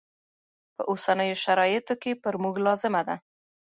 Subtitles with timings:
[0.75, 3.15] په اوسنیو شرایطو کې پر موږ لازمه ده.